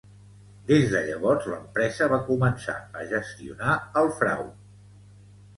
Des 0.71 0.85
de 0.93 1.01
llavors 1.09 1.45
l'empresa 1.51 2.07
va 2.15 2.19
començar 2.31 2.75
a 3.01 3.05
gestionar 3.13 3.77
el 4.03 4.11
frau. 4.23 4.45